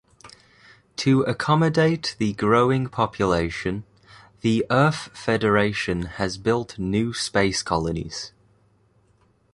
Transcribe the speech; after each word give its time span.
To 0.95 1.21
accommodate 1.21 2.15
the 2.17 2.33
growing 2.33 2.87
population, 2.89 3.83
the 4.39 4.65
Earth 4.71 5.15
Federation 5.15 6.07
has 6.17 6.39
built 6.39 6.79
new 6.79 7.13
space 7.13 7.61
colonies. 7.61 8.31